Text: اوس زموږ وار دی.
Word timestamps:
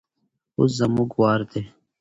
اوس 0.57 0.71
زموږ 0.79 1.09
وار 1.19 1.41
دی. 1.51 1.61